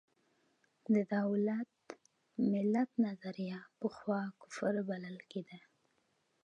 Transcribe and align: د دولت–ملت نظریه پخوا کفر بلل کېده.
د 0.93 0.95
دولت–ملت 1.15 2.89
نظریه 3.05 3.59
پخوا 3.79 4.21
کفر 4.41 4.75
بلل 4.89 5.17
کېده. 5.31 5.59